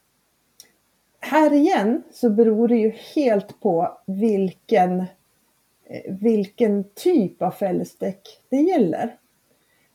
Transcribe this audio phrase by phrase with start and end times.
[1.21, 5.01] Här igen så beror det ju helt på vilken,
[5.85, 9.17] eh, vilken typ av fällesdäck det gäller.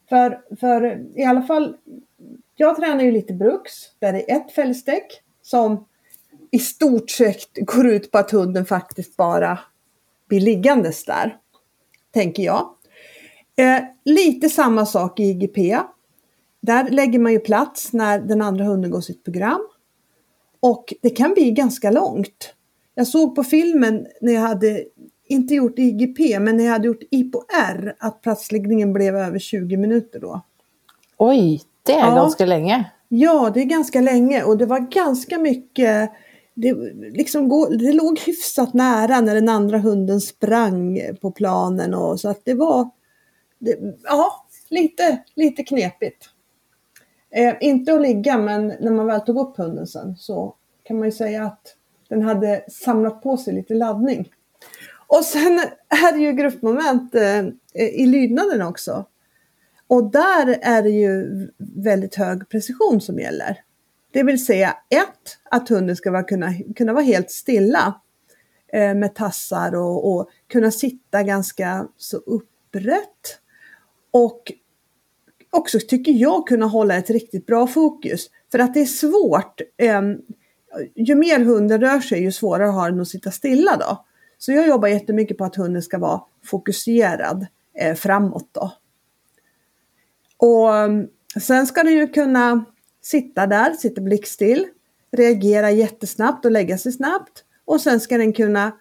[0.09, 1.78] För, för i alla fall,
[2.56, 5.86] jag tränar ju lite bruks där det är ett fällesdäck som
[6.52, 9.59] i stort sett går ut på att hunden faktiskt bara
[10.28, 11.38] blir liggandes där.
[12.14, 12.70] Tänker jag.
[13.56, 15.78] Eh, lite samma sak i IGP.
[16.62, 19.67] Där lägger man ju plats när den andra hunden går sitt program.
[20.59, 22.54] Och det kan bli ganska långt.
[22.95, 24.83] Jag såg på filmen när jag hade,
[25.27, 30.20] inte gjort IGP, men när jag hade gjort IPOR, att platsläggningen blev över 20 minuter
[30.20, 30.42] då.
[31.17, 32.16] Oi, det er Ja.
[32.16, 32.92] ganske lenge.
[33.10, 36.11] Ja, det är ganska länge och det var ganska mycket
[36.60, 42.20] det, liksom gå, det låg hyfsat nära när den andra hunden sprang på planen och
[42.20, 42.90] så att det var
[43.60, 46.30] det, ja, lite, lite knepigt.
[47.30, 51.08] Eh, inte att ligga men när man väl tog upp hunden sen så kan man
[51.08, 51.76] ju säga att
[52.10, 54.30] den hade samlat på sig lite laddning.
[55.08, 59.06] Och sen är det ju gruppmoment eh, i lydnaden också.
[59.88, 63.62] Och där är det ju väldigt hög precision som gäller.
[64.17, 68.02] Det vill säga ett, att hunden ska vara, kunna, kunna vara helt stilla
[68.73, 73.39] eh, med tassar och, och kunna sitta ganska så upprätt.
[74.11, 74.52] Och
[75.50, 78.30] också tycker jag kunna hålla ett riktigt bra fokus.
[78.52, 79.61] För att det är svårt.
[79.77, 80.02] Eh,
[80.95, 84.06] ju mer hunden rör sig ju svårare har den att sitta stilla då.
[84.38, 87.48] Så jag jobbar jättemycket på att hunden ska vara fokuserad
[87.80, 88.72] eh, framåt då.
[90.38, 90.89] Och eh,
[91.42, 92.66] sen ska den ju kunna
[93.08, 94.68] sitta där, sitta blickstill,
[95.12, 97.44] reagera jättesnabbt och lägga sig snabbt.
[97.66, 98.72] Och sen ska den kunna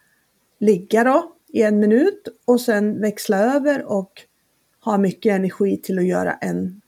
[0.59, 4.13] ligga då i en minut och sen växla över och
[4.85, 6.81] ha mycket energi till att göra en,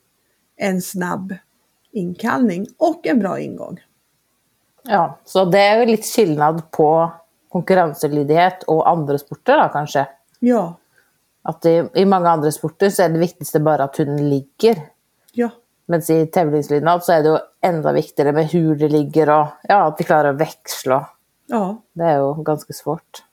[0.56, 1.34] en snabb
[1.92, 3.80] inkallning och en bra ingång.
[4.82, 6.88] Ja, Så det er jo litt skillnad på
[7.52, 10.06] konkurranselydighet og andre sporter, da, kanskje.
[10.40, 10.62] Ja,
[11.48, 14.80] At i, i mange andre sporter så er det viktigste bare at hunden ligger.
[15.32, 15.50] ja,
[15.88, 19.78] Mens i tävlingslydnad så er det jo enda viktigere med hvor de ligger, og ja,
[19.86, 20.94] at de å veksle.
[20.94, 21.06] og
[21.48, 21.62] ja,
[21.96, 23.24] Det er jo ganske svårt.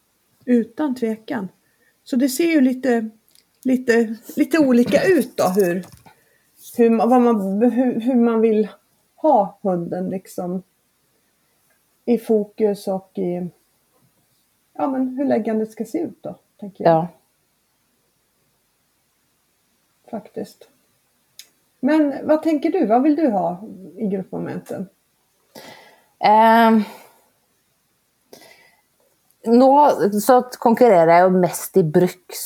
[0.45, 1.49] utan tvekan.
[2.03, 3.09] Så det ser ju lite,
[3.63, 5.85] lite, lite olika ut då hur,
[6.77, 8.67] hur, man, hur, hur man vill
[9.15, 10.63] ha hunden liksom
[12.05, 13.49] i fokus och i
[14.73, 17.07] ja, men hur läggandet ska se ut då, tänker jag Ja.
[20.11, 20.69] faktiskt.
[21.85, 22.85] Men vad tänker du?
[22.89, 23.61] Vad vill du ha
[23.97, 24.87] i gruppmomenten?
[26.19, 26.77] Eh,
[29.45, 29.71] nå
[30.21, 32.45] så konkurrerer jeg jo mest i bruks.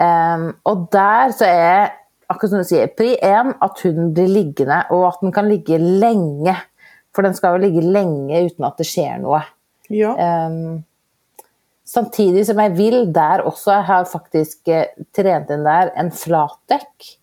[0.00, 1.96] Eh, og der så er
[2.30, 5.80] akkurat som du sier, pri én at hunden blir liggende, og at den kan ligge
[5.80, 6.54] lenge.
[7.10, 9.42] For den skal jo ligge lenge uten at det skjer noe.
[9.90, 10.84] Ja, Ehm,
[11.82, 17.16] samtidig som jeg vil der også, jeg har faktisk eh, trent inn der en flatdekk.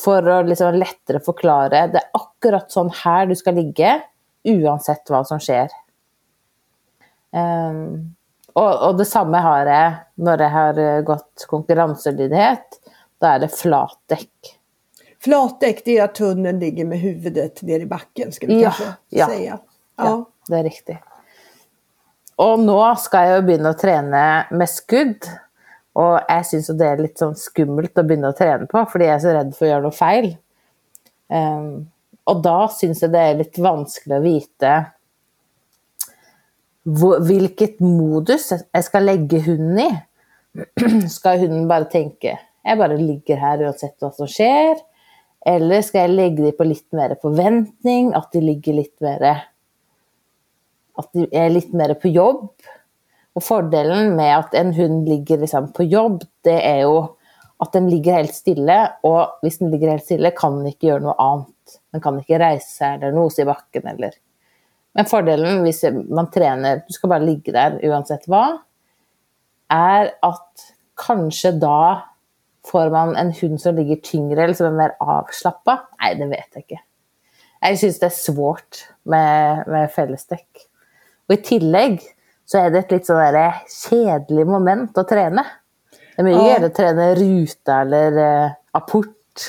[0.00, 1.84] For å liksom lettere forklare.
[1.92, 3.92] Det er akkurat sånn her du skal ligge,
[4.50, 5.70] uansett hva som skjer.
[7.34, 8.14] Ehm,
[8.54, 9.94] og, og det samme har jeg
[10.26, 12.78] når jeg har eh, gått konkurranselydighet.
[13.22, 14.58] Da er det flatdekk.
[15.24, 18.94] flatdäck det är att hunden ligger med huvudet ner i backen ska vi Ja, kanske
[19.08, 19.26] ja.
[19.26, 19.58] säga.
[19.96, 20.24] Ja, Ja.
[20.48, 20.98] det er riktig.
[22.36, 25.24] Og nå skal jeg jo begynne å trene med skudd.
[25.94, 29.14] Og jeg syns det er litt sånn skummelt å begynne å trene på, fordi jeg
[29.14, 30.30] er så redd for å gjøre noe feil.
[31.30, 31.68] Um,
[32.30, 34.72] og da syns jeg det er litt vanskelig å vite
[36.84, 39.92] hvilket modus jeg skal legge hunden i.
[41.10, 44.78] Skal hunden bare tenke jeg bare ligger her uansett hva som skjer?
[45.44, 49.26] Eller skal jeg legge dem på litt mer forventning, at de ligger litt mer
[50.94, 52.48] At de er litt mer på jobb?
[53.34, 57.06] Och fördelen med att en hund ligger liksom på jobb, det är ju
[57.56, 60.98] att den ligger helt stilla och om den ligger helt stilla kan den inte göra
[60.98, 61.48] något annat.
[61.92, 64.10] Den kan inte resa eller nosa i backen eller
[64.92, 68.58] Men fördelen om man tränar, Du ska bara ligga där oavsett vad,
[69.68, 70.52] är att
[71.06, 72.02] kanske då
[72.66, 75.78] får man en hund som ligger tyngre, eller som är mer avslappnad.
[76.00, 76.82] Nej, det vet jag inte.
[77.60, 80.48] Jag syns det är svårt med, med fellesdekk.
[81.28, 82.00] Och i tillägg
[82.44, 83.38] så er det et litt sånn
[83.72, 85.44] kjedelig moment å trene.
[86.14, 86.48] Det är mycket ja.
[86.48, 89.48] gøyere å trene ruta eller uh, apport,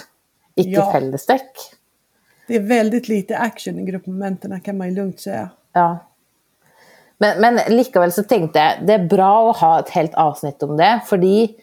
[0.56, 0.88] ikke ja.
[0.92, 1.66] fellesdekk.
[2.48, 5.50] Det är väldigt lite action i gruppmomenten kan man ju lugnt säga.
[5.74, 5.98] Ja.
[7.18, 10.76] Men, men likevel så tenkte jeg det er bra å ha et helt avsnitt om
[10.78, 11.56] det, fordi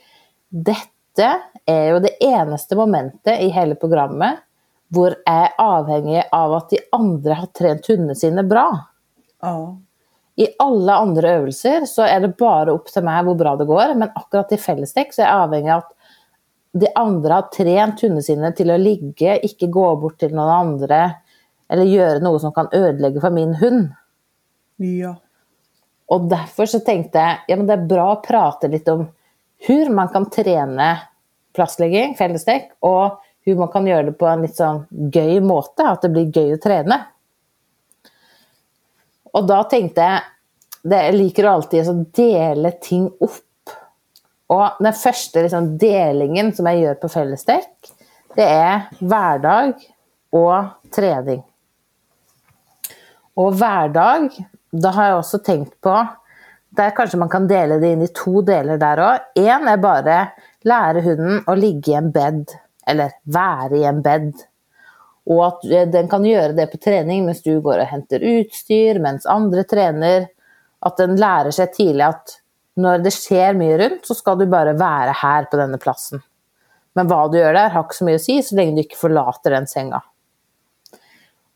[0.49, 1.29] dette
[1.69, 4.41] er jo det eneste momentet i hele programmet
[4.93, 8.67] hvor jeg er avhengig av at de andre har trent hundene sine bra.
[9.43, 9.57] Ja.
[10.41, 13.97] I alle andre øvelser så er det bare opp til meg hvor bra det går,
[14.01, 15.91] men akkurat i fellesdekk så er jeg avhengig av at
[16.83, 21.03] de andre har trent hundene sine til å ligge, ikke gå bort til noen andre
[21.73, 23.91] eller gjøre noe som kan ødelegge for min hund.
[24.81, 25.15] Ja.
[26.13, 29.07] Og derfor så tenkte jeg ja, men det er bra å prate litt om
[29.63, 30.89] hvor man kan trene
[31.57, 36.05] plasslegging, fellesdekk, og hvor man kan gjøre det på en litt sånn gøy måte, at
[36.05, 36.99] det blir gøy å trene.
[39.33, 40.21] Och då tänkte jag,
[40.83, 43.71] det, jag liker alltid att dela ting upp.
[44.47, 47.69] Och den första liksom, delningen som jag gör på Fällestek,
[48.35, 49.73] det är vardag
[50.31, 50.65] och
[50.95, 51.43] träning.
[53.35, 54.31] Och vardag,
[54.71, 56.07] då har jag också tänkt på
[56.77, 59.25] där kanske man kan dela det in i två delar där också.
[59.35, 60.29] En är bara,
[60.61, 62.51] lära hunden att ligga i en bädd.
[62.87, 64.35] eller vara i en bädd.
[65.31, 69.01] Og at eh, den kan gjøre det på trening mens du går og henter utstyr,
[69.03, 70.31] mens andre trener.
[70.83, 72.39] At den lærer seg tidlig at
[72.83, 76.23] når det skjer mye rundt, så skal du bare være her på denne plassen.
[76.97, 79.01] Men hva du gjør der, har ikke så mye å si, så lenge du ikke
[79.01, 80.01] forlater den senga.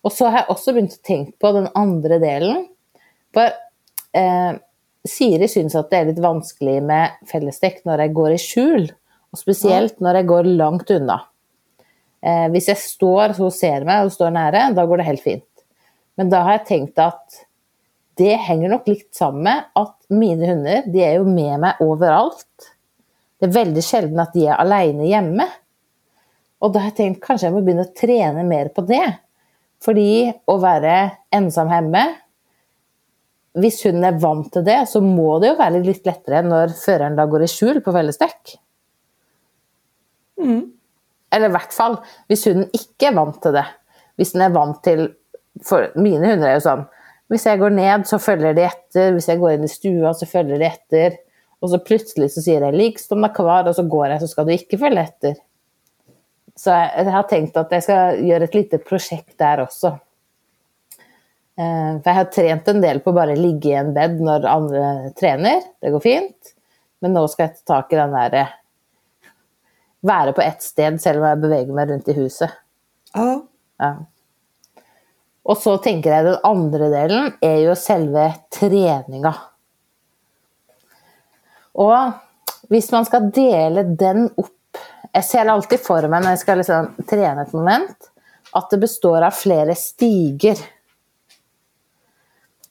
[0.07, 2.67] Og så har jeg også begynt å tenke på den andre delen.
[3.35, 3.51] For
[4.17, 4.53] eh,
[5.07, 8.87] Siri syns at det er litt vanskelig med fellesdekk når jeg går i skjul.
[9.35, 11.19] Og spesielt når jeg går langt unna.
[12.27, 15.47] Eh, hvis jeg står så ser meg og står nære, da går det helt fint.
[16.19, 17.43] Men da har jeg tenkt at
[18.17, 22.73] det henger nok litt sammen med at mine hunder de er jo med meg overalt.
[23.37, 25.45] Det er veldig sjelden at de er aleine hjemme.
[26.65, 29.05] Og da har jeg tenkt kanskje jeg må begynne å trene mer på det.
[29.85, 30.95] Fordi å være
[31.37, 32.07] ensom hjemme
[33.61, 37.15] Hvis hunden er vant til det, så må det jo være litt lettere når føreren
[37.17, 38.51] da går i skjul på fellesdekk.
[40.37, 40.76] Mm.
[41.37, 41.99] Eller i hvert fall
[42.31, 43.67] hvis hunden ikke er vant til det.
[44.17, 45.09] Hvis den er vant til
[45.65, 46.87] For mine hunder er jo sånn
[47.33, 49.15] Hvis jeg går ned, så følger de etter.
[49.17, 51.17] Hvis jeg går inn i stua, så følger de etter.
[51.65, 54.47] Og så plutselig så sier jeg 'lik som kvar', og så går jeg, så skal
[54.47, 55.35] du ikke følge etter.
[56.57, 59.97] Så jeg, har tenkt at jeg skal gjøre et lite prosjekt der også.
[61.57, 64.47] Eh, for jeg har trent en del på bare å ligge i en bed når
[64.49, 64.85] andre
[65.19, 65.67] trener.
[65.83, 66.55] Det går fint.
[67.05, 68.47] Men nå skal jeg ta tak i den derre
[70.07, 72.53] være på ett sted selv om jeg beveger meg rundt i huset.
[73.17, 73.41] Ja.
[73.83, 73.93] ja.
[75.47, 79.33] Og så tenker jeg den andre delen er jo selve treninga.
[81.77, 84.53] Og hvis man skal dele den opp
[85.17, 88.09] Jeg ser alltid for meg når jeg skal liksom trene et moment,
[88.53, 90.59] at det består av flere stiger.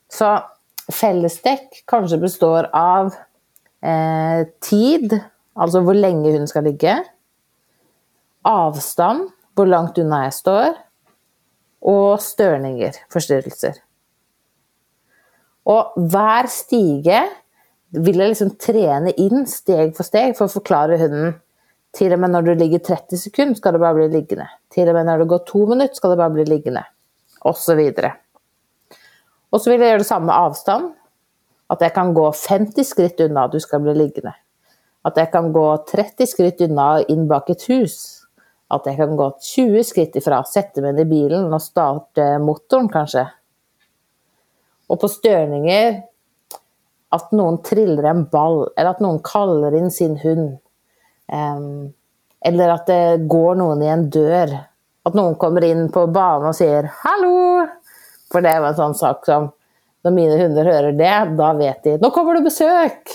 [0.06, 0.28] Så
[0.94, 3.10] fellesdekk kanskje består av
[3.82, 5.16] eh, tid,
[5.58, 6.94] altså hvor lenge hun skal ligge
[8.46, 10.76] avstand, hvor langt unna jeg står,
[11.86, 13.80] og størninger, forstyrrelser.
[15.66, 17.24] Og hver stige
[17.96, 21.34] vil jeg liksom trene inn steg for steg for å forklare hunden.
[21.96, 24.46] Til og med når du ligger 30 sekunder, skal det bare bli liggende.
[24.74, 26.82] Til og med når det går to minutter, skal det bare bli liggende.
[27.48, 28.12] Og så videre.
[29.54, 30.90] Og så vil jeg gjøre det samme med avstand.
[31.72, 34.34] At jeg kan gå 50 skritt unna du skal bli liggende.
[35.06, 38.15] At jeg kan gå 30 skritt unna inn bak et hus.
[38.72, 43.26] At jeg kan gå 20 skritt ifra, sette meg i bilen og starte motoren, kanskje.
[44.90, 46.00] Og på størninger
[47.14, 50.56] at noen triller en ball, eller at noen kaller inn sin hund.
[51.30, 51.92] Um,
[52.46, 54.52] eller at det går noen i en dør.
[55.06, 57.68] At noen kommer inn på banen og sier 'hallo'.
[58.32, 59.52] For det var en sånn sak som
[60.06, 63.10] Når mine hunder hører det, da vet de 'nå kommer det besøk'.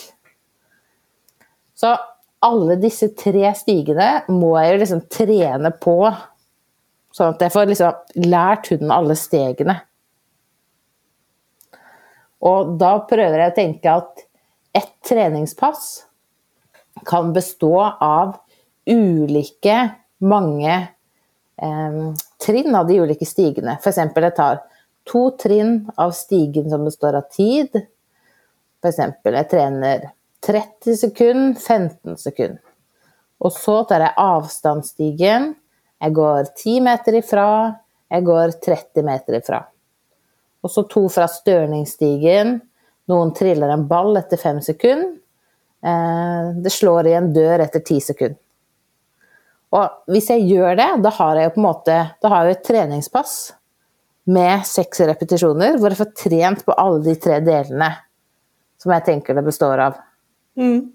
[1.76, 1.96] Så
[2.42, 5.98] alle disse tre stigene må jeg jo liksom trene på,
[7.14, 9.78] sånn at jeg får liksom lært hunden alle stegene.
[12.42, 14.24] Og da prøver jeg å tenke at
[14.74, 16.08] ett treningspass
[17.06, 18.40] kan bestå av
[18.90, 19.78] ulike
[20.26, 20.74] mange
[21.62, 22.00] eh,
[22.42, 23.78] trinn av de ulike stigene.
[23.78, 24.02] F.eks.
[24.02, 24.64] jeg tar
[25.08, 27.78] to trinn av stigen som består av tid.
[28.82, 29.02] F.eks.
[29.30, 30.10] jeg trener
[30.46, 32.62] 30 sekunder, 15 sekunder.
[33.38, 35.56] Och så tar jag avståndsstigen.
[36.00, 37.74] Jag går 10 meter ifrån.
[38.08, 39.64] Jag går 30 meter ifrån.
[40.62, 42.62] Och så två från störningsstigen.
[43.06, 45.18] Någon trillar en boll efter 5 sekunder.
[45.86, 48.38] Eh, det slår i en dörr efter 10 sekunder.
[49.70, 52.64] Och om jag gör det, då har jag på en måte då har jag ett
[52.64, 53.54] träningspass
[54.24, 57.94] med sex repetitioner, där jag får tränat på alla de tre delarna
[58.78, 59.94] som jag tänker det består av.
[60.62, 60.92] Mm.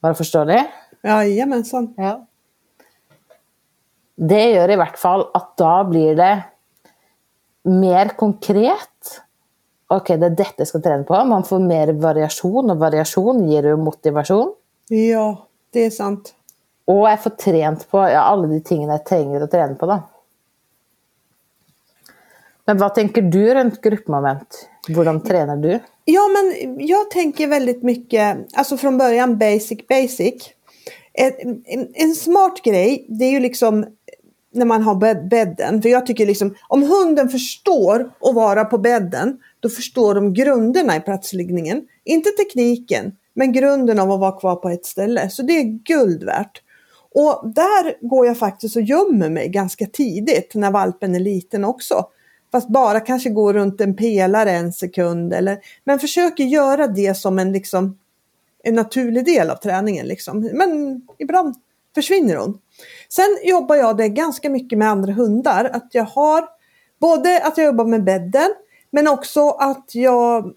[0.00, 0.60] Var det forståelig?
[1.08, 1.94] Jajamensan.
[1.96, 2.18] Ja.
[4.18, 6.32] Det gjør i hvert fall at da blir det
[7.68, 9.14] mer konkret.
[9.88, 11.16] Ok, det er dette jeg skal trene på.
[11.28, 14.52] Man får mer variasjon, og variasjon gir jo motivasjon.
[14.90, 15.36] Ja,
[15.72, 16.34] det är sant.
[16.88, 19.98] Og jeg får trent på ja, alle de tingene jeg trenger å trene på, da.
[22.68, 24.62] Men hva tenker du rundt gruppemoment?
[24.88, 25.70] Hvordan trener du?
[26.10, 30.34] Ja, men jag tänker väldigt mycket, alltså från början basic basic.
[31.12, 33.86] En, en, en smart grej, det är ju liksom
[34.54, 34.94] när man har
[35.28, 35.82] bädden.
[35.82, 40.96] För jag tycker liksom, om hunden förstår att vara på bädden, då förstår de grunderna
[40.96, 41.82] i platsliggningen.
[42.04, 45.30] Inte tekniken, men grunden av att vara kvar på ett ställe.
[45.30, 46.62] Så det är guld värt.
[47.14, 52.04] Och där går jag faktiskt och gömmer mig ganska tidigt när valpen är liten också.
[52.52, 55.32] Fast bara kanske går runt en pelare en sekund.
[55.32, 57.98] Eller, men försöker göra det som en, liksom,
[58.62, 60.06] en naturlig del av träningen.
[60.06, 60.50] Liksom.
[60.52, 61.54] Men ibland
[61.94, 62.58] försvinner hon.
[63.08, 65.70] Sen jobbar jag det ganska mycket med andra hundar.
[65.72, 66.48] Att jag har
[67.00, 68.48] både att jag jobbar med bädden
[68.90, 70.54] men också att jag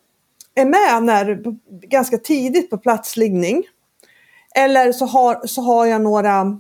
[0.56, 1.44] är med när,
[1.88, 3.64] ganska tidigt på platsliggning.
[4.56, 6.60] Eller så har, så har jag några,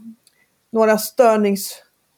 [0.71, 1.75] några störnings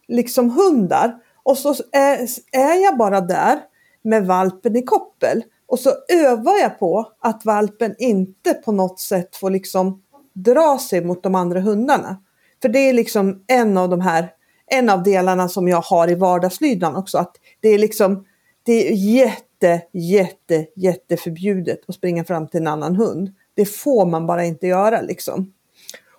[0.07, 1.15] liksom hundar.
[1.43, 3.59] Och så är, är jag bara där
[4.03, 5.43] med valpen i koppel.
[5.67, 10.01] Och så övar jag på att valpen inte på något sätt får liksom
[10.33, 12.17] dra sig mot de andra hundarna.
[12.61, 14.31] För det är liksom en av de här,
[14.67, 17.17] en av delarna som jag har i vardagslydan också.
[17.17, 18.25] Att det är liksom,
[18.63, 23.31] det är jätte, jätte, jätte förbjudet att springa fram till en annan hund.
[23.53, 25.53] Det får man bara inte göra liksom.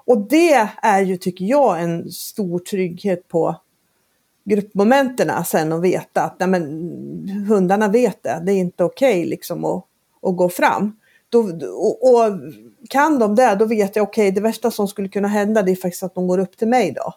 [0.07, 3.57] Och det är ju, tycker jag, en stor trygghet på
[4.45, 8.43] gruppmomenten sen att veta att nej, men, hundarna vet det.
[8.47, 9.85] Det är inte okej okay, liksom att,
[10.23, 10.97] att gå fram.
[11.29, 12.41] Då, och, och,
[12.91, 15.73] kan de det, då vet jag okej, okay, det värsta som skulle kunna hända det
[15.73, 17.15] är faktiskt att de går upp till mig då.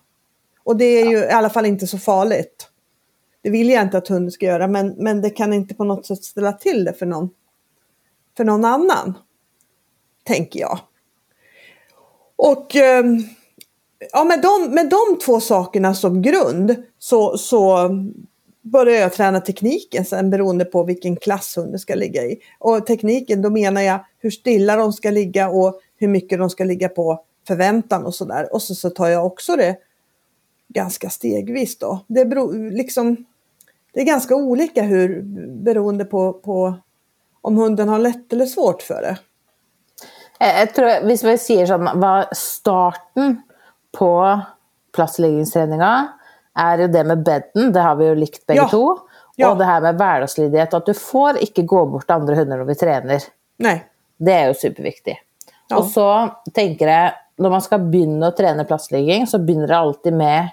[0.63, 2.69] Och det är ju i alla fall inte så farligt.
[3.41, 6.05] Det vill jag inte att hunden ska göra, men, men det kan inte på något
[6.05, 7.29] sätt ställa till det för någon,
[8.38, 9.13] för någon annan.
[10.24, 10.79] Tänker jag.
[12.36, 13.24] Och ehm,
[14.12, 17.89] ja, med, de, med de två sakerna som grund så, så
[18.62, 22.38] börjar jag träna tekniken sen beroende på vilken klass hunden ska ligga i.
[22.60, 26.63] Och tekniken, då menar jag hur stilla de ska ligga och hur mycket de ska
[26.63, 28.54] ligga på förväntan och sådär.
[28.54, 29.77] Och så, så tar jag också det
[30.68, 32.00] ganska stegvis då.
[32.08, 33.25] Det, beror, liksom,
[33.94, 35.22] det är ganska olika hur,
[35.63, 36.75] beroende på, på
[37.42, 39.18] om hunden har lätt eller svårt för det.
[40.39, 43.42] Jag tror, om vi säger såhär, vad Starten
[43.98, 44.12] på
[44.96, 45.92] plassleggingstreninga
[46.58, 48.70] er jo det med beden, det har vi jo likt begge Ja.
[48.72, 48.98] to.
[49.38, 49.51] Ja.
[49.51, 52.66] Og det her med hverdagslydighet, at du får ikke gå bort til andre hunder når
[52.72, 53.25] vi trener.
[53.60, 53.84] Nej.
[54.18, 55.18] Det er jo superviktig.
[55.70, 55.77] Ja.
[55.77, 56.08] Og så
[56.54, 60.50] tenker jeg, når man skal begynne å trene plassligging, så begynner det alltid med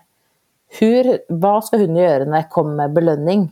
[0.81, 3.47] hur, hva skal hunden gjøre når jeg kommer med belønning?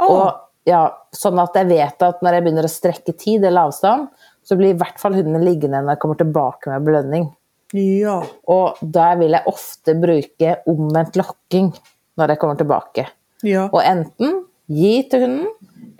[0.00, 0.08] Ja.
[0.08, 0.82] Og ja,
[1.14, 4.08] sånn at jeg vet at når jeg begynner å strekke tid eller avstand,
[4.44, 7.28] så blir i hvert fall hundene liggende når jeg kommer tilbake med belønning.
[7.74, 8.20] Ja.
[8.50, 11.72] Og der vil jeg ofte bruke omvendt lokking
[12.18, 13.08] når jeg kommer tilbake.
[13.44, 13.66] Ja.
[13.66, 15.48] Og enten gi til hunden,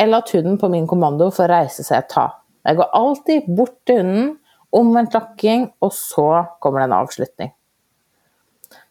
[0.01, 2.27] eller at hunden på min kommando får reise seg og ta.
[2.65, 4.31] Jeg går alltid bort til hunden,
[4.75, 7.53] omvendt lokking, og så kommer det en avslutning.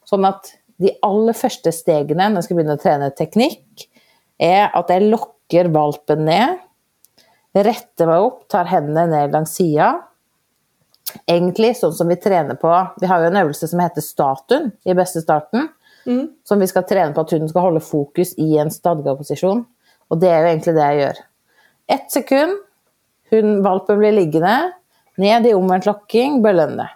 [0.08, 3.88] Sånn at de aller første stegene når jeg skal begynne å trene teknikk,
[4.40, 6.58] er at jeg lokker valpen ned,
[7.54, 9.92] retter meg opp, tar hendene ned langs sida.
[11.28, 12.70] Egentlig sånn som vi trener på
[13.00, 15.68] Vi har jo en øvelse som heter statuen i beste starten.
[16.44, 19.64] Som vi skal trene på at hunden skal holde fokus i en stadga posisjon.
[20.12, 21.20] Og det er jo egentlig det jeg gjør.
[21.94, 22.58] Ett sekund,
[23.32, 24.72] hund, valpen blir liggende.
[25.20, 26.88] Ned i omvendt lokking, belønne.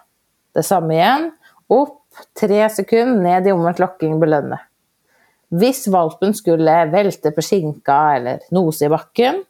[0.53, 1.29] Det samme igjen.
[1.73, 2.01] Opp,
[2.37, 4.59] tre sekunder, ned i omvendt lokking, belønne.
[5.49, 9.41] Hvis valpen skulle velte på skinka eller nose i bakken,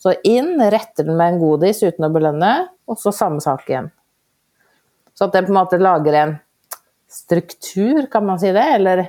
[0.00, 2.52] så inn, retter den med en godis uten å belønne,
[2.88, 3.90] og så samme sak igjen.
[5.14, 6.36] Så at det på en måte lager en
[7.12, 9.04] struktur, kan man si det, eller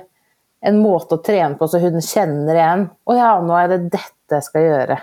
[0.64, 4.38] en måte å trene på så hunden kjenner igjen Å ja, nå er det dette
[4.38, 4.96] jeg skal gjøre.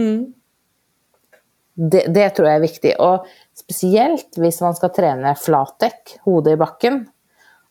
[0.00, 0.20] Mm.
[1.76, 2.92] Det, det tror jeg er viktig.
[3.04, 3.26] Og
[3.56, 7.02] spesielt hvis man skal trene flatdekk, hodet i bakken,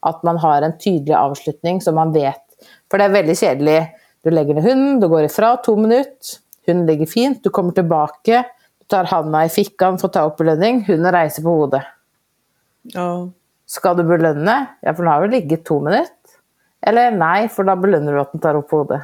[0.06, 2.44] at man har en tydelig avslutning så man vet
[2.92, 3.80] For det er veldig kjedelig.
[4.26, 8.44] Du legger ned hunden, du går ifra to minutter, hunden ligger fint, du kommer tilbake,
[8.82, 11.84] du tar handa i fikkaen for å ta opp belønning, hunden reiser på hodet.
[12.94, 13.10] Ja.
[13.66, 14.56] Skal du belønne?
[14.82, 16.12] Ja, for den har jo ligget to minutter.
[16.86, 19.02] Eller nei, for da belønner du at den tar opp hodet.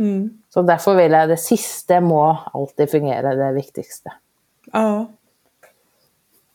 [0.00, 0.30] Mm.
[0.48, 2.22] Så derfor vil jeg det siste må
[2.54, 4.14] alltid fungere, det viktigste.
[4.72, 5.06] ja.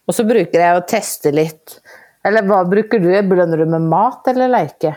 [0.07, 1.81] Og så bruker jeg å teste litt.
[2.23, 3.09] Eller hva bruker du?
[3.27, 4.93] Belønner du med mat eller leke?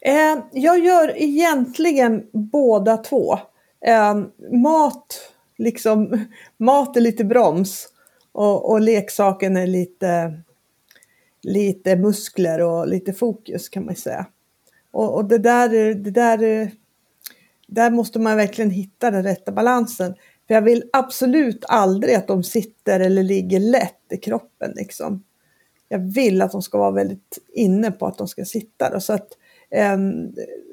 [0.00, 3.38] Eh, jag gör egentligen båda två.
[3.86, 4.14] Eh,
[4.52, 5.18] mat,
[5.58, 7.88] liksom, mat är lite broms
[8.32, 10.40] och, och leksaken är lite,
[11.42, 14.26] lite muskler och lite fokus kan man säga.
[14.90, 16.70] Och, och det där, det där,
[17.66, 20.14] där måste man verkligen hitta den rätta balansen.
[20.46, 24.72] För jag vill absolut aldrig att de sitter eller ligger lätt i kroppen.
[24.76, 25.24] Liksom.
[25.88, 28.90] Jag vill att de ska vara väldigt inne på att de ska sitta.
[28.90, 29.00] Då.
[29.00, 29.28] Så att
[29.70, 29.96] eh,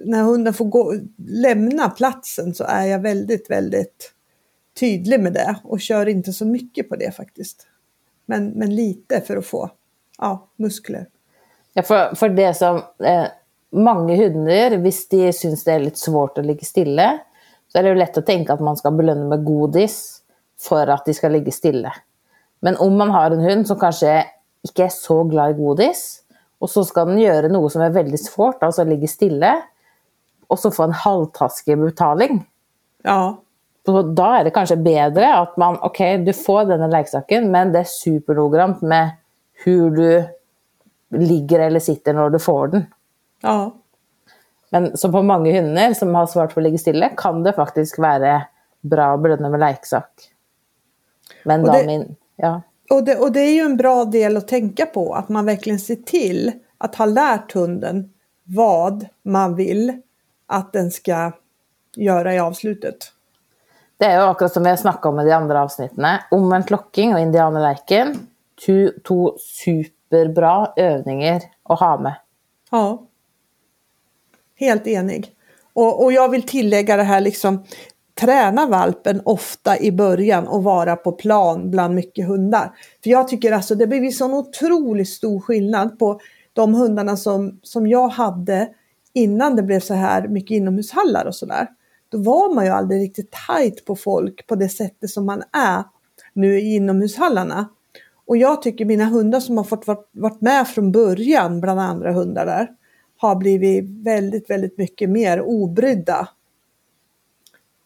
[0.05, 0.95] när hunden får gå,
[1.27, 4.13] lämna platsen så är jag väldigt, väldigt
[4.79, 7.67] tydlig med det och kör inte så mycket på det faktiskt.
[8.25, 9.69] Men, men lite för att få
[10.17, 11.07] ja, muskler.
[11.73, 13.25] Ja, for, for det som eh,
[13.71, 17.05] Mange hunder, hvis de syns det er litt svårt å ligge stille,
[17.69, 20.23] så er det jo lett å tenke at man skal belønne med godis
[20.57, 21.91] for at de skal ligge stille.
[22.65, 24.23] Men om man har en hund som kanskje
[24.65, 26.01] ikke er så glad i godis,
[26.57, 29.53] og så skal den gjøre noe som er veldig svårt, altså ligge stille,
[30.49, 32.41] og så få en halvtaskig betaling,
[33.05, 33.37] Ja,
[33.93, 37.83] så da er det kanskje bedre at man Ok, du får denne lekesaken, men det
[37.83, 39.15] er supernoggrant med
[39.63, 42.87] hvor du ligger eller sitter når du får den.
[43.43, 43.71] ja,
[44.71, 47.99] Men så på mange hunder som har svart på å ligge stille, kan det faktisk
[47.99, 48.35] være
[48.81, 50.09] bra å belønne med lekesak.
[51.45, 52.61] Men da det- min Ja.
[52.89, 55.79] Och det, och det är ju en bra del att tänka på, att man verkligen
[55.79, 58.09] ser till att ha lärt hunden
[58.43, 60.01] vad man vill
[60.47, 61.31] att den ska
[61.95, 63.11] göra i avslutet.
[63.99, 66.23] Det är jo akkurat som vi har snakka om i de andra avsnittene.
[66.31, 68.13] Omvendt lokking og indianerleiken.
[68.65, 72.15] To, to superbra övningar att ha med.
[72.71, 73.07] Ja.
[74.55, 75.35] Helt enig.
[75.73, 77.63] Och, och jag vill tillägga det här liksom,
[78.19, 82.71] träna valpen ofta i början och vara på plan bland mycket hundar.
[83.03, 86.19] För jag tycker alltså det blir sån otroligt stor skillnad på
[86.53, 88.69] de hundarna som, som jag hade
[89.13, 91.67] innan det blev så här mycket inomhushallar och sådär.
[92.09, 95.83] Då var man ju aldrig riktigt tajt på folk på det sättet som man är
[96.33, 97.69] nu i inomhushallarna.
[98.25, 102.11] Och jag tycker mina hundar som har fått varit, varit med från början bland andra
[102.11, 102.67] hundar där
[103.17, 106.29] har blivit väldigt, väldigt mycket mer obrydda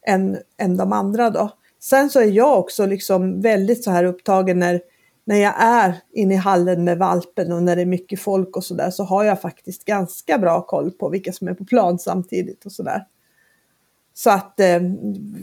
[0.08, 1.50] än, än de andra då.
[1.80, 4.82] Sen så är jag också liksom väldigt så här upptagen när,
[5.26, 8.64] när jag är inne i hallen med valpen och när det är mycket folk och
[8.64, 12.66] sådär så har jag faktiskt ganska bra koll på vilka som är på plan samtidigt
[12.66, 13.06] och sådär.
[14.14, 14.82] Så att eh,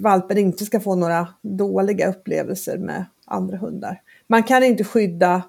[0.03, 4.03] valpen inte ska få några dåliga upplevelser med andra hundar.
[4.27, 5.43] Man kan inte skydda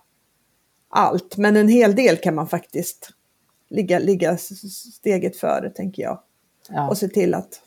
[0.90, 3.10] allt, men en hel del kan man faktiskt
[3.70, 6.20] ligga, ligga steget före, tänker jag.
[6.70, 6.90] Ja.
[6.90, 7.62] Och se till att,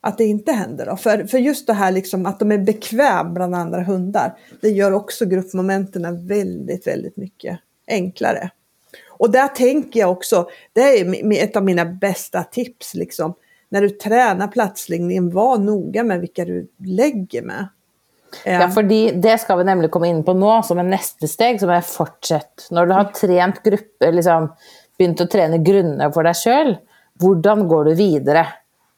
[0.00, 0.86] att det inte händer.
[0.86, 0.96] Då.
[0.96, 4.92] För, för just det här liksom att de är bekväm bland andra hundar, det gör
[4.92, 8.50] också gruppmomenten väldigt, väldigt mycket enklare.
[9.08, 13.34] Och där tänker jag också, det är ett av mina bästa tips, liksom.
[13.70, 17.68] När du tränar platsläggningen, var noga med vilka du lägger med.
[18.44, 21.60] Eh, Ja, fordi Det skal vi nemlig komme inn på nå, som en neste steg,
[21.60, 22.66] som er fortsett.
[22.70, 24.48] Når du har trent gruppe, liksom,
[24.98, 26.76] begynt å trene grunner for deg sjøl,
[27.20, 28.46] hvordan går du videre?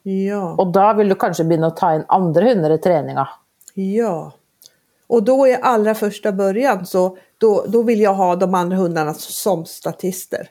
[0.03, 0.55] ja.
[0.59, 3.29] Og da vil du begynne å ta inn andre hunder i treninga.
[3.75, 4.33] Ja.
[5.07, 9.15] Och då i allra första början så då, då vill jag ha de andra hundarna
[9.15, 10.51] som statister.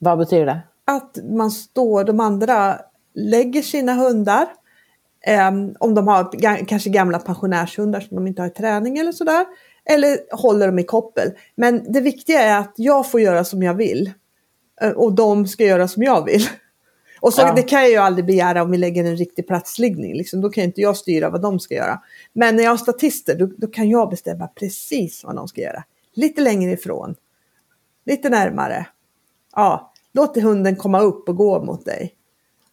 [0.00, 0.60] Hva betyr det?
[0.84, 2.78] Att man står, de andra
[3.28, 4.46] lägger sina hundar.
[5.26, 9.46] ehm, om de har kanske gamla pensionärshundar som de inte har i träning eller sådär.
[9.84, 11.30] Eller håller dem i koppel.
[11.54, 14.12] Men det viktiga är att jag får göra som jag vill.
[14.80, 16.42] eh, Och de ska göra som jag vill.
[17.20, 17.52] Och så, Ja.
[17.56, 20.14] det kan jag ju aldrig begära om vi lägger en riktig platsliggning.
[20.14, 20.40] Liksom.
[20.40, 22.00] Då kan inte jag styra vad de ska göra.
[22.32, 25.84] Men när jag har statister då, då kan jag bestämma precis vad de ska göra.
[26.14, 27.14] Lite längre ifrån.
[28.06, 28.86] Lite närmare.
[29.56, 32.14] Ja, låt hunden komma upp och gå mot dig.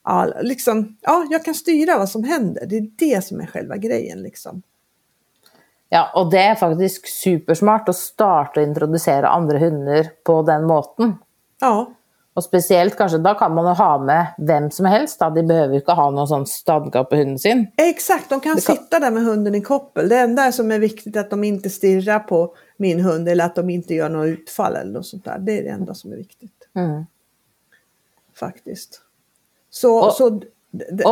[0.10, 2.66] Ja, liksom, ja, jag kan styra vad som händer.
[2.66, 4.22] Det är det som är själva grejen.
[4.22, 4.62] Liksom.
[5.90, 11.16] Ja, och det är faktiskt supersmart att starta och introducera andra hundar på den måten.
[11.60, 11.94] Ja,
[12.34, 15.20] Och speciellt kanske, då kan man ha med vem som helst.
[15.20, 15.30] Då.
[15.30, 17.68] De behöver inte ha någon sån stadga på hunden sin.
[17.78, 18.30] exakt.
[18.30, 20.10] De kan kan- sitta där med hunden i koppel.
[20.10, 23.56] Det enda som är viktigt är att de inte stirrar på min hund eller att
[23.56, 25.40] de inte gör något utfall eller något sånt där.
[25.40, 26.68] Det är det enda som är viktigt.
[26.76, 27.06] Mm.
[28.40, 29.02] faktiskt.
[29.70, 30.40] Så, Och- så, och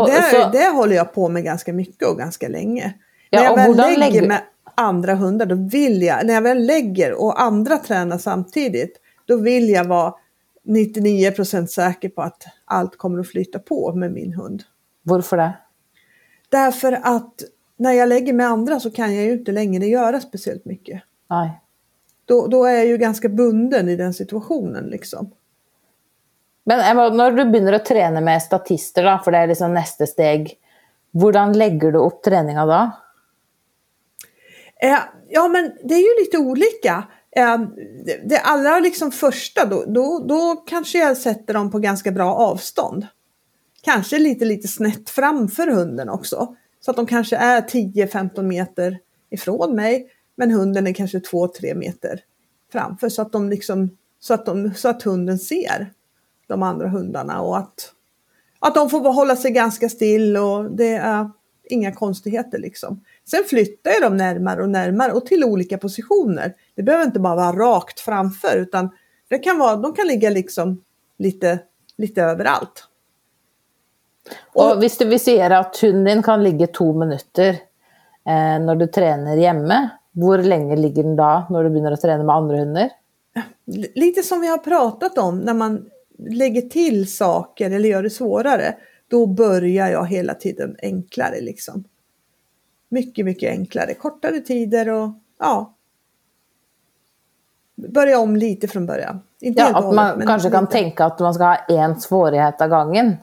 [0.08, 2.94] det, så- det håller jag på med ganska mycket och ganska länge.
[3.30, 4.42] Ja, när jag väl lägger lägger- med
[4.76, 9.70] andra hundar, då vill jag, när jag väl lägger och andra tränar samtidigt, då vill
[9.70, 10.14] jag vara
[10.68, 14.64] 99% säker på att allt kommer att flyta på med min hund.
[15.04, 15.54] Varför det?
[16.50, 17.34] Därför att
[17.78, 21.02] när jag lägger med andra så kan jag ju inte längre göra speciellt mycket.
[21.30, 21.62] Nej.
[22.26, 25.32] Då, då är jag ju ganska bunden i den situationen liksom.
[26.66, 30.08] Men eh, Emma, när du börjar träna med statister, då, för det är liksom nästa
[30.08, 30.58] steg,
[31.14, 32.92] hur lägger du upp träningen då?
[34.82, 35.00] Eh,
[35.30, 37.04] ja men det är ju lite olika.
[37.36, 37.58] Eh,
[38.06, 42.36] det, det allra liksom första då, då, då kanske jag sätter dem på ganska bra
[42.36, 43.08] avstånd.
[43.82, 46.56] Kanske lite lite snett framför hunden också.
[46.80, 49.00] Så att de kanske är 10-15 meter
[49.30, 50.08] ifrån mig.
[50.36, 52.20] Men hunden är kanske 2-3 meter
[52.72, 53.10] framför.
[53.10, 55.92] Så att, de liksom, så, att de, så att hunden ser
[56.48, 57.42] de andra hundarna.
[57.42, 57.92] Och att,
[58.60, 61.30] att de får hålla sig ganska still och det är
[61.70, 63.04] inga konstigheter liksom.
[63.30, 66.54] Sen flyttar jag dem närmare och närmare och till olika positioner.
[66.76, 68.90] Det behöver inte bara vara rakt framför utan
[69.30, 70.84] det kan vara, de kan ligga liksom
[71.18, 71.60] lite,
[71.98, 72.88] lite överallt.
[74.54, 77.50] Och om du vi säger att hunden kan ligga två minuter
[78.28, 82.36] eh, när du tränar hemma, hur länge ligger den då när du börjar träna med
[82.36, 82.90] andra hundar?
[83.96, 88.76] Lite som vi har pratat om när man lägger till saker eller gör det svårare.
[89.08, 91.84] Då börjar jag hela tiden enklare liksom.
[92.90, 93.94] Mycket, mycket enklare.
[93.94, 95.74] Kortare tider och ja.
[97.76, 99.22] Börja om lite från början.
[99.42, 100.72] Inte Ja, att man hållet, kanske kan lite.
[100.74, 103.16] tänka att man ska ha en svårighet av gången.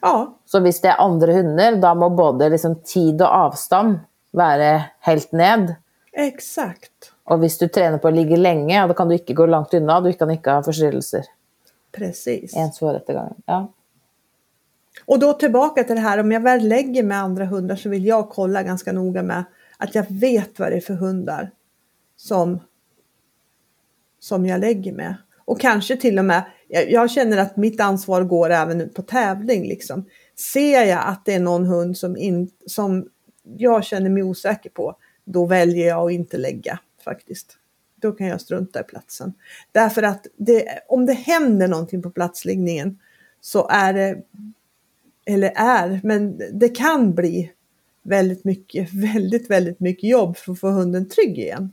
[0.00, 3.98] Ja, Så om det är andra hundar, då måste både liksom tid och avstånd
[4.30, 5.74] vara helt ned.
[6.12, 7.12] exakt.
[7.24, 10.02] Och om du tränar på att ligga länge, då kan du inte gå långt undan,
[10.04, 11.24] du kan inte ha förstyrrelser.
[11.92, 12.56] Precis.
[12.56, 12.72] En
[13.12, 13.34] gången.
[13.46, 13.72] Ja.
[15.04, 18.06] Och då tillbaka till det här, om jag väl lägger med andra hundar så vill
[18.06, 19.44] jag kolla ganska noga med
[19.76, 21.50] att jag vet vad det är för hundar
[22.16, 22.60] som,
[24.18, 25.16] som jag lägger med.
[25.44, 29.68] Och kanske till och med, jag, jag känner att mitt ansvar går även på tävling.
[29.68, 30.04] Liksom.
[30.36, 33.08] Ser jag att det är någon hund som, in, som
[33.42, 37.59] jag känner mig osäker på, då väljer jag att inte lägga faktiskt.
[38.00, 39.32] Då kan jag strunta i platsen.
[39.72, 42.98] Därför att det, om det händer någonting på platsliggningen
[43.40, 44.22] så är det
[45.26, 47.52] eller är, men det kan bli
[48.02, 51.72] väldigt mycket, väldigt, väldigt mycket jobb för att få hunden trygg igen.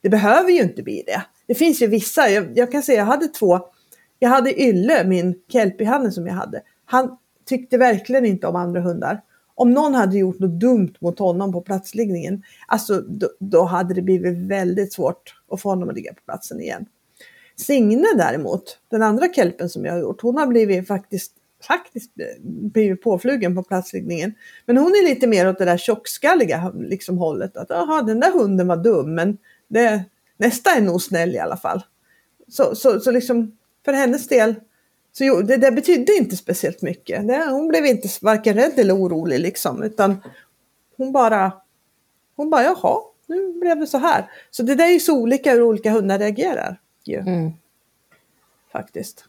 [0.00, 1.22] Det behöver ju inte bli det.
[1.46, 3.60] Det finns ju vissa, jag, jag kan säga jag hade två,
[4.18, 6.62] jag hade Ylle, min kelpiehanne som jag hade.
[6.84, 9.20] Han tyckte verkligen inte om andra hundar.
[9.58, 14.02] Om någon hade gjort något dumt mot honom på platsliggningen, alltså då, då hade det
[14.02, 16.86] blivit väldigt svårt att få honom att ligga på platsen igen.
[17.56, 22.10] Signe däremot, den andra kelpen som jag har gjort, hon har blivit faktiskt faktiskt
[22.42, 24.34] blivit påflugen på platsliggningen.
[24.66, 27.56] Men hon är lite mer åt det där tjockskalliga liksom, hållet.
[27.56, 30.04] Att aha, den där hunden var dum men det,
[30.36, 31.82] nästa är nog snäll i alla fall.
[32.48, 34.54] Så, så, så liksom för hennes del
[35.18, 37.22] så jo, det, det betydde inte speciellt mycket.
[37.50, 40.22] Hon blev inte varken rädd eller orolig liksom utan
[40.96, 41.52] hon bara,
[42.36, 44.30] hon bara jaha, nu blev det så här.
[44.50, 46.80] Så det där är ju så olika hur olika hundar reagerar.
[47.04, 47.52] Ju, Mm.
[48.72, 49.24] Faktiskt.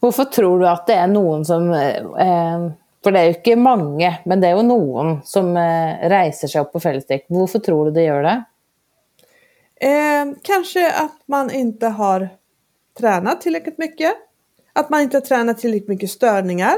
[0.00, 2.70] Varför tror du att det är någon som, eh,
[3.04, 6.60] för det är ju inte många, men det är ju någon som eh, reser sig
[6.60, 7.26] upp på fältdäck.
[7.28, 8.44] Varför tror du det gör det?
[9.86, 12.28] Eh, kanske att man inte har
[12.98, 14.14] tränat tillräckligt mycket.
[14.72, 16.74] Att man inte har tränat tillräckligt mycket störningar.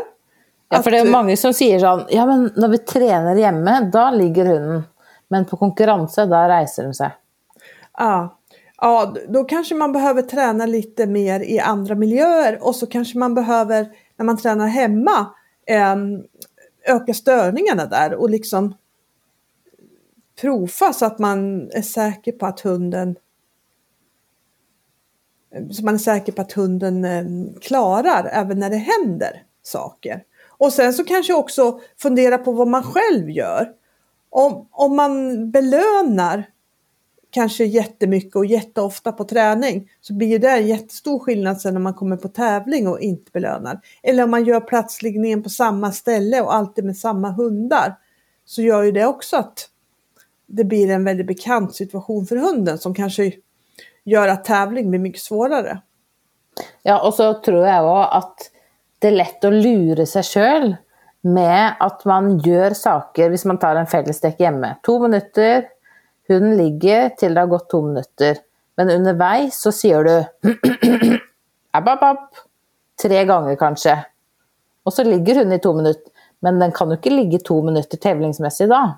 [0.68, 4.10] Ja, för det är många som säger så ja men när vi tränar hemma, då
[4.10, 4.82] ligger hunden.
[5.28, 7.10] Men på konkurrens, då reser de sig.
[7.98, 8.38] Ja,
[8.76, 13.34] ja, då kanske man behöver träna lite mer i andra miljöer och så kanske man
[13.34, 15.26] behöver, när man tränar hemma,
[15.66, 15.96] eh,
[16.86, 18.74] öka störningarna där och liksom
[20.40, 23.16] prova så att man är säker på att hunden
[25.70, 30.22] så man är säker på att hunden ehm, klarar även när det händer saker.
[30.58, 33.68] Och sen så kanske också fundera på vad man själv gör.
[34.30, 36.44] Om, om man belönar
[37.30, 41.80] kanske jättemycket och jätteofta på träning så blir ju det en jättestor skillnad sen när
[41.80, 43.80] man kommer på tävling och inte belönar.
[44.02, 47.94] Eller om man gör platsliggningen på samma ställe och alltid med samma hundar
[48.44, 49.68] så gör ju det också att
[50.46, 53.32] det blir en väldigt bekant situation för hunden som kanske
[54.06, 55.80] gör att tävling blir mycket svårare.
[56.82, 58.50] Ja, och så tror jag också att
[58.98, 60.74] det är lätt att lura sig själv
[61.20, 65.68] med att man gör saker, om man tar en fällesdäck hemma, två minuter,
[66.28, 68.36] hunden ligger till det har gått två minuter.
[68.74, 70.18] Men underveis så säger du
[71.70, 72.30] app, app, app,
[73.02, 74.06] tre gånger kanske.
[74.82, 76.12] Och så ligger hunden i två minuter.
[76.38, 78.94] Men den kan ju inte ligga två minuter tävlingsmässigt då.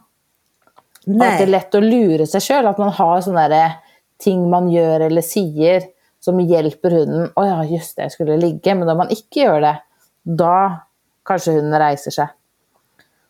[1.05, 1.29] Nej.
[1.29, 3.73] Att det är lätt att lura sig själv, att man har sådana
[4.19, 5.83] ting man gör eller säger
[6.21, 7.31] som hjälper hunden.
[7.37, 8.75] Åh ja, just det, jag skulle ligga.
[8.75, 9.83] Men om man inte gör det,
[10.23, 10.73] då
[11.25, 12.29] kanske hunden reser sig.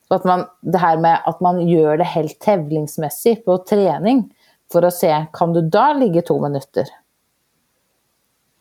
[0.08, 4.34] Så att man, det här med att man gör det helt tävlingsmässigt på träning
[4.72, 6.86] för att se, kan du då ligga två minuter?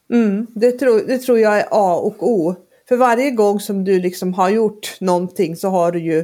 [0.09, 2.55] Mm, det, tror, det tror jag är A och O.
[2.87, 6.23] För varje gång som du liksom har gjort någonting så har du ju,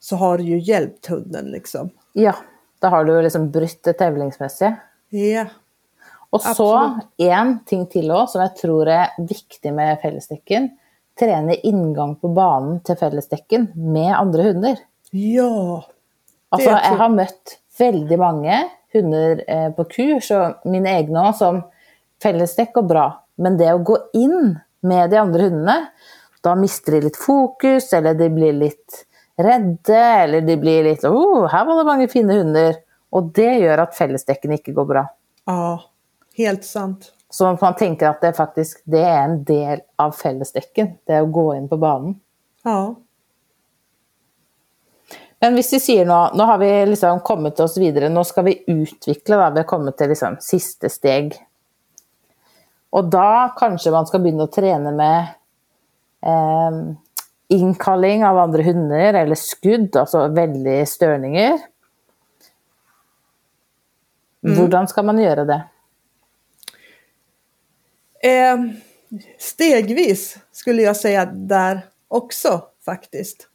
[0.00, 1.90] så har du ju hjälpt hunden liksom.
[2.12, 2.34] Ja,
[2.78, 4.76] då har du liksom brutit det tävlingsmässiga.
[5.14, 5.46] Ja.
[6.30, 10.70] Och så en ting till också som jag tror är viktigt med fällestecken
[11.18, 14.76] träna ingång på banan till fällestecken med andra hundar.
[15.10, 15.84] Ja.
[16.48, 21.62] Alltså, jag har mött väldigt många hundar eh, på kurs och mina egna som
[22.22, 23.24] fällesdäck och bra.
[23.34, 25.86] Men det att gå in med de andra hundarna,
[26.40, 28.94] då mister de lite fokus eller de blir lite
[29.36, 32.74] rädda eller de blir lite, oh, här var det många fina hundar.
[33.12, 35.06] Och det gör att fällesdäcken inte går bra.
[35.44, 35.82] Ja,
[36.36, 37.12] helt sant.
[37.30, 41.32] Så man tänker att det faktiskt det är en del av fällesdäcken, det är att
[41.32, 42.20] gå in på banan.
[42.62, 42.94] Ja.
[45.38, 48.64] Men om vi säger nu, nu har vi liksom kommit oss vidare, nu ska vi
[48.66, 49.54] utveckla, då.
[49.54, 51.36] vi har kommit till liksom sista steg.
[52.90, 55.20] Och då kanske man ska börja träna med
[56.22, 56.94] eh,
[57.48, 61.71] inkalling av andra hundar eller skudd, alltså väldigt störningar.
[64.44, 64.58] Mm.
[64.58, 65.64] Hur ska man göra det?
[68.22, 68.58] Eh,
[69.38, 73.48] stegvis skulle jag säga där också faktiskt.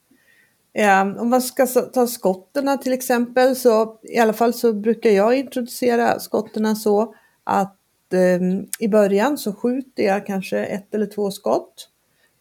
[0.74, 5.38] Eh, om man ska ta skotterna till exempel så i alla fall så brukar jag
[5.38, 8.40] introducera skotterna så att eh,
[8.80, 11.90] i början så skjuter jag kanske ett eller två skott.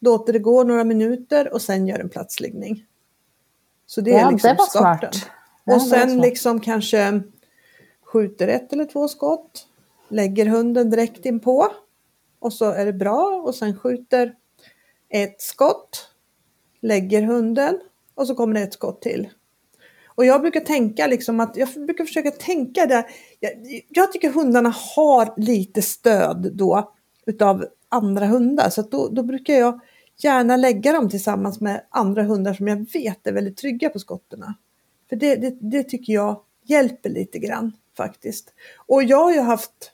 [0.00, 2.84] Låter det gå några minuter och sen gör en platsliggning.
[3.86, 5.10] Så det ja, är liksom det starten.
[5.64, 7.20] Ja, och sen liksom kanske
[8.16, 9.66] skjuter ett eller två skott.
[10.08, 11.68] Lägger hunden direkt in på
[12.38, 14.34] och så är det bra och sen skjuter
[15.08, 16.10] ett skott,
[16.80, 17.80] lägger hunden
[18.14, 19.28] och så kommer det ett skott till.
[20.06, 23.06] Och jag brukar tänka liksom att, jag brukar försöka tänka det.
[23.40, 23.52] jag,
[23.88, 26.94] jag tycker hundarna har lite stöd då
[27.26, 29.80] utav andra hundar så då, då brukar jag
[30.16, 34.54] gärna lägga dem tillsammans med andra hundar som jag vet är väldigt trygga på skotterna.
[35.08, 38.52] För det, det, det tycker jag hjälper lite grann faktiskt.
[38.86, 39.92] Och jag har ju haft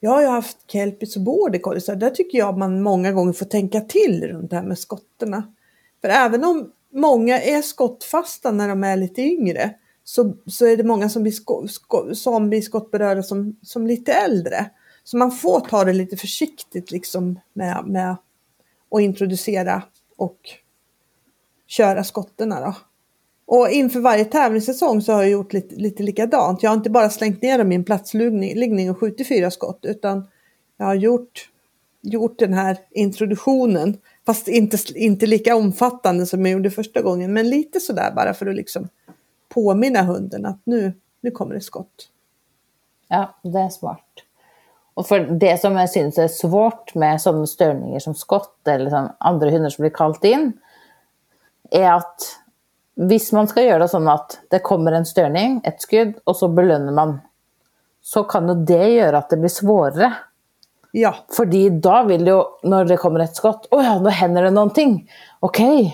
[0.00, 3.46] jag har ju haft kelpis och border collies där tycker jag man många gånger får
[3.46, 5.52] tänka till runt det här med skotterna.
[6.00, 10.84] För även om många är skottfasta när de är lite yngre så, så är det
[10.84, 14.70] många som blir, sko, sko, som blir skottberörda som, som lite äldre.
[15.04, 18.16] Så man får ta det lite försiktigt liksom med, med
[18.90, 19.82] att introducera
[20.16, 20.38] och
[21.66, 22.74] köra skotterna då.
[23.46, 26.62] Och inför varje tävlingssäsong så har jag gjort lite, lite likadant.
[26.62, 30.28] Jag har inte bara slängt ner dem i en platsliggning och skjutit fyra skott utan
[30.76, 31.48] jag har gjort,
[32.02, 33.98] gjort den här introduktionen.
[34.26, 38.46] Fast inte, inte lika omfattande som jag gjorde första gången men lite sådär bara för
[38.46, 38.88] att liksom
[39.48, 42.10] påminna hunden att nu, nu kommer det skott.
[43.08, 44.04] Ja, det är smart.
[44.94, 49.12] Och för det som jag syns är svårt med sådana störningar som skott eller som
[49.18, 50.52] andra hundar som blir kallt in
[51.70, 52.20] är att
[52.96, 56.92] om man ska göra så att det kommer en störning, ett skudd och så belönar
[56.92, 57.20] man,
[58.02, 60.12] så kan ju det göra att det blir svårare.
[60.90, 61.14] Ja.
[61.36, 65.10] För då vill ju, när det kommer ett skott, åh ja, då händer det någonting.
[65.40, 65.92] Okay.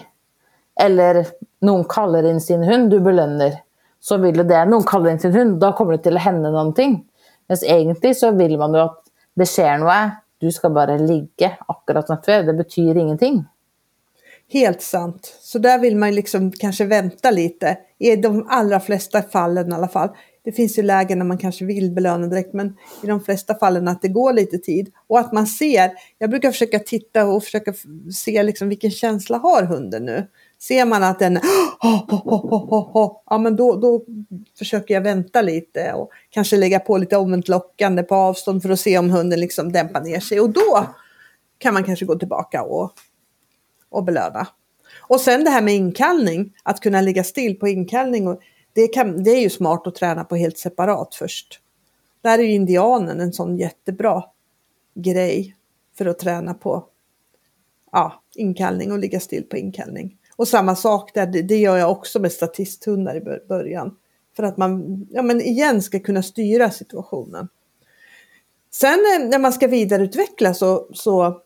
[0.81, 1.27] Eller
[1.59, 3.53] någon kallar in sin hund, du belönar.
[4.01, 6.51] Så vill ju det, någon kallar in sin hund, då kommer det till att hända
[6.51, 7.05] någonting.
[7.47, 9.03] Men egentligen så vill man ju att
[9.35, 13.45] det sker något, du ska bara ligga akkurat som før, det betyder ingenting.
[14.53, 15.37] Helt sant.
[15.41, 17.79] Så där vill man liksom kanske vänta lite.
[17.99, 20.09] I de allra flesta fallen i alla fall.
[20.45, 23.89] det finns ju lägen när man kanske vill belöna direkt men i de flesta fallen
[23.89, 25.91] att det går lite tid och att man ser.
[26.19, 27.75] Jag brukar försöka titta och försöka
[28.15, 30.27] se liksom vilken känsla har hunden nu.
[30.59, 31.39] Ser man att den
[31.83, 34.05] oh, oh, oh, ja men då, då
[34.59, 38.81] försöker jag vänta lite och kanske lägga på lite omvänt lockande på avstånd för att
[38.81, 40.87] se om hunden liksom dämpar ner sig och då
[41.59, 42.93] kan man kanske gå tillbaka och,
[43.93, 44.47] och belöna.
[44.99, 48.29] Och sen det här med inkallning, att kunna ligga still på inkallning.
[48.29, 48.41] Och
[48.73, 51.61] det, kan, det är ju smart att träna på helt separat först.
[52.23, 54.25] Där är ju indianen en sån jättebra
[54.95, 55.57] grej
[55.99, 56.87] för att träna på
[57.93, 60.19] ja, inkallning och ligga still på inkallning.
[60.37, 63.97] Och samma sak där, det, det gör jag också med statisthundar i början.
[64.37, 67.49] För att man ja, men igen ska kunna styra situationen.
[68.71, 68.99] Sen
[69.31, 71.43] när man ska vidareutveckla så, så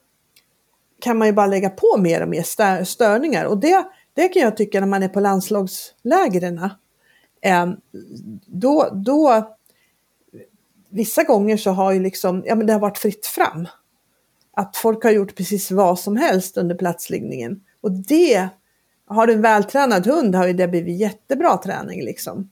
[1.01, 3.45] kan man ju bara lägga på mer och mer störningar.
[3.45, 6.71] Och det, det kan jag tycka när man är på landslagslägren.
[7.41, 7.67] Eh,
[8.47, 9.57] då, då,
[10.89, 13.69] vissa gånger så har ju liksom, ja men det har varit fritt fram.
[14.53, 17.61] Att folk har gjort precis vad som helst under platsliggningen.
[17.81, 18.49] Och det,
[19.07, 22.51] har du en vältränad hund har ju det blivit jättebra träning liksom.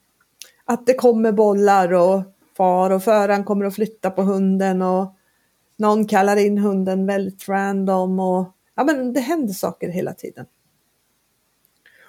[0.65, 2.23] Att det kommer bollar och
[2.57, 5.14] far och föraren kommer att flytta på hunden och
[5.77, 10.47] någon kallar in hunden väldigt random och ja, men det händer saker hela tiden.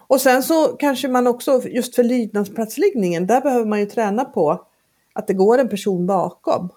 [0.08, 4.66] Och sen så kanske man också, just för lydnadsplatsliggningen, där behöver man ju träna på
[5.14, 6.70] att det går en person bakom.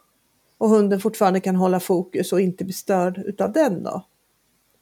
[0.58, 4.04] Och hunden fortfarande kan hålla fokus och inte bli störd utav den då.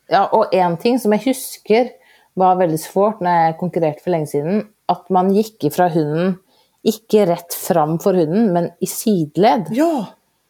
[0.09, 1.90] Ja, och en ting som jag husker
[2.35, 6.35] var väldigt svårt när jag konkurrerade för länge sedan, att man gick ifrån hunden,
[6.83, 9.66] inte rätt framför hunden, men i sidled.
[9.71, 10.07] Ja!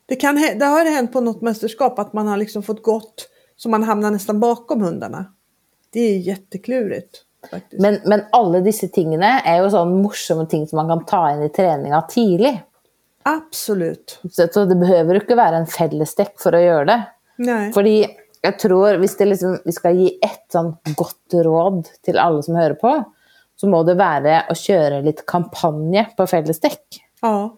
[0.06, 3.68] Det, kan, det har hänt på något mästerskap att man har liksom fått gått så
[3.68, 5.24] man hamnar nästan bakom hundarna.
[5.92, 7.22] Det är jätteklurigt.
[7.50, 7.82] Faktiskt.
[7.82, 11.42] Men, men alla dessa ting är ju sådana morsamma ting som man kan ta in
[11.42, 12.58] i träningen tidigt.
[13.22, 14.20] Absolut.
[14.32, 17.02] Så, så det behöver inte vara en fällestek för att göra det.
[17.36, 17.72] Nej.
[17.72, 18.06] För
[18.40, 22.74] jag tror, om liksom, vi ska ge ett sånt gott råd till alla som hör
[22.74, 23.04] på,
[23.56, 26.80] så må det vara att köra lite kampanj på fällestek.
[27.20, 27.56] Ja.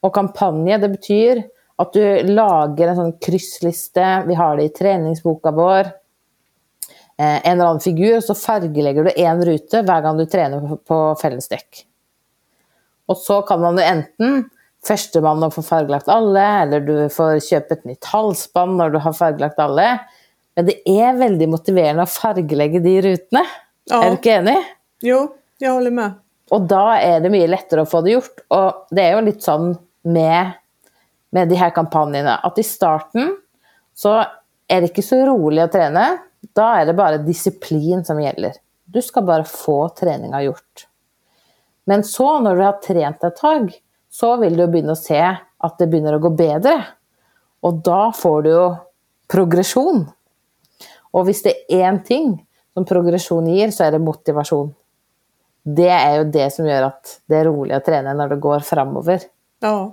[0.00, 1.44] Och kampanj, det betyder
[1.80, 5.80] att du lagar en sån kryssliste, vi har det i träningsboken vår.
[5.80, 11.16] Eh, en eller annan figur, så färglägger du en ruta varje gång du tränar på,
[11.22, 11.86] fällesdäck.
[13.06, 14.50] Och så kan man ju enten
[14.86, 19.12] förstemann att få färglagt alla, eller du får köpa ett nytt halsband när du har
[19.12, 20.00] färglagt alla.
[20.54, 23.46] Men det är väldigt motiverande att färglägga de rutorna.
[23.84, 24.02] Ja.
[24.02, 24.56] Är du inte enig?
[25.00, 26.12] Jo, jag håller med.
[26.50, 28.40] Och då är det mycket lättare att få det gjort.
[28.48, 30.50] Och det är ju lite sån med
[31.30, 32.36] med de här kampanjerna.
[32.36, 33.36] Att i starten
[33.94, 34.24] så
[34.68, 36.18] är det inte så roligt att träna.
[36.40, 38.52] Då är det bara disciplin som gäller.
[38.84, 40.86] Du ska bara få träningen gjort.
[41.84, 43.74] Men så när du har tränat ett tag
[44.10, 46.86] så vill du börja se att det börjar gå bättre.
[47.60, 48.74] Och då får du ju
[49.28, 50.10] progression.
[51.12, 54.74] Och om det är en ting som progression ger så är det motivation.
[55.62, 58.60] Det är ju det som gör att det är roligt att träna när det går
[58.60, 59.06] framåt.
[59.60, 59.92] Ja.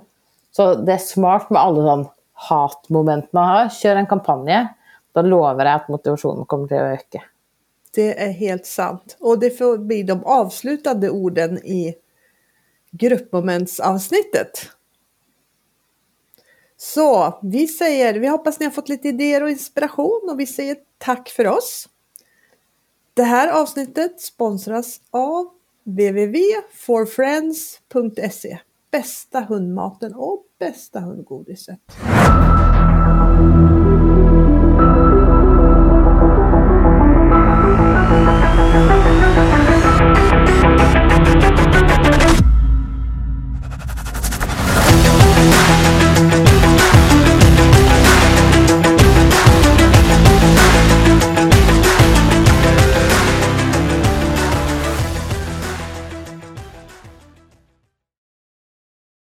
[0.50, 3.68] Så det är smart med alla de hatmoment man har.
[3.68, 4.66] Kör en kampanj.
[5.12, 7.22] Då lovar jag att motivationen kommer att öka.
[7.94, 9.16] Det är helt sant.
[9.20, 11.94] Och det får bli de avslutande orden i
[12.90, 14.70] gruppmomentsavsnittet.
[16.76, 20.76] Så vi säger, vi hoppas ni har fått lite idéer och inspiration och vi säger
[20.98, 21.88] tack för oss.
[23.14, 25.50] Det här avsnittet sponsras av
[25.84, 28.58] www.forfriends.se
[28.90, 31.80] bästa hundmaten och bästa hundgodiset.